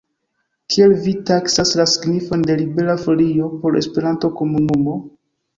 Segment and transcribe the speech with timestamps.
[0.73, 4.99] Kiel vi taksas la signifon de Libera Folio por la Esperanto-komunumo?